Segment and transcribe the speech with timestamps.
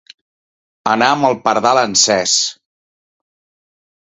[0.93, 2.35] Anar amb el pardal encès.